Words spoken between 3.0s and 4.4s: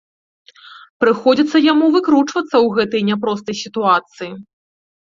няпростай сітуацыі.